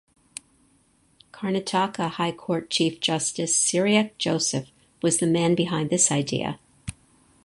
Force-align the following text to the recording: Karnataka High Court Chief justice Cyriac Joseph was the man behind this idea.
Karnataka 1.31 2.09
High 2.13 2.31
Court 2.31 2.71
Chief 2.71 2.99
justice 2.99 3.55
Cyriac 3.55 4.17
Joseph 4.17 4.67
was 5.03 5.19
the 5.19 5.27
man 5.27 5.53
behind 5.53 5.91
this 5.91 6.11
idea. 6.11 6.57